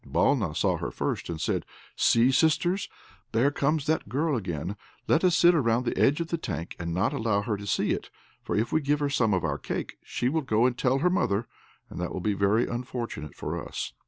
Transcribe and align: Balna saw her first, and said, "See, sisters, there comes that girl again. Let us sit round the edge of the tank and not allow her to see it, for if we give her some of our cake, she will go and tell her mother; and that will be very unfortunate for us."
Balna 0.09 0.57
saw 0.57 0.77
her 0.77 0.89
first, 0.89 1.29
and 1.29 1.39
said, 1.39 1.63
"See, 1.95 2.31
sisters, 2.31 2.89
there 3.33 3.51
comes 3.51 3.85
that 3.85 4.09
girl 4.09 4.35
again. 4.35 4.75
Let 5.07 5.23
us 5.23 5.37
sit 5.37 5.53
round 5.53 5.85
the 5.85 5.95
edge 5.95 6.19
of 6.19 6.29
the 6.29 6.39
tank 6.39 6.75
and 6.79 6.91
not 6.91 7.13
allow 7.13 7.43
her 7.43 7.55
to 7.55 7.67
see 7.67 7.91
it, 7.91 8.09
for 8.41 8.55
if 8.55 8.71
we 8.71 8.81
give 8.81 8.99
her 8.99 9.11
some 9.11 9.31
of 9.35 9.43
our 9.43 9.59
cake, 9.59 9.97
she 10.03 10.27
will 10.27 10.41
go 10.41 10.65
and 10.65 10.75
tell 10.75 10.97
her 10.97 11.11
mother; 11.11 11.45
and 11.87 12.01
that 12.01 12.11
will 12.11 12.19
be 12.19 12.33
very 12.33 12.65
unfortunate 12.65 13.35
for 13.35 13.63
us." 13.63 13.93